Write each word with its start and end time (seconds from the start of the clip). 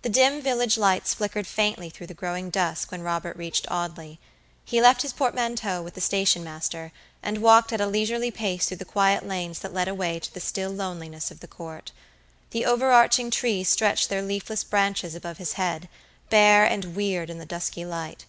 The 0.00 0.08
dim 0.08 0.40
village 0.40 0.78
lights 0.78 1.12
flickered 1.12 1.46
faintly 1.46 1.90
through 1.90 2.06
the 2.06 2.14
growing 2.14 2.48
dusk 2.48 2.90
when 2.90 3.02
Robert 3.02 3.36
reached 3.36 3.70
Audley. 3.70 4.18
He 4.64 4.80
left 4.80 5.02
his 5.02 5.12
portmanteau 5.12 5.82
with 5.82 5.92
the 5.92 6.00
station 6.00 6.42
master, 6.42 6.92
and 7.22 7.42
walked 7.42 7.70
at 7.70 7.78
a 7.82 7.86
leisurely 7.86 8.30
pace 8.30 8.64
through 8.64 8.78
the 8.78 8.86
quiet 8.86 9.22
lanes 9.28 9.58
that 9.58 9.74
led 9.74 9.86
away 9.86 10.18
to 10.18 10.32
the 10.32 10.40
still 10.40 10.70
loneliness 10.70 11.30
of 11.30 11.40
the 11.40 11.46
Court. 11.46 11.92
The 12.52 12.64
over 12.64 12.90
arching 12.90 13.30
trees 13.30 13.68
stretched 13.68 14.08
their 14.08 14.22
leafless 14.22 14.64
branches 14.64 15.14
above 15.14 15.36
his 15.36 15.52
head, 15.52 15.90
bare 16.30 16.64
and 16.64 16.96
weird 16.96 17.28
in 17.28 17.36
the 17.36 17.44
dusky 17.44 17.84
light. 17.84 18.24